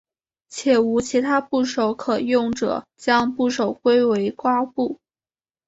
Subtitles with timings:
[0.49, 4.99] 且无其他部首可用者将部首归为瓜部。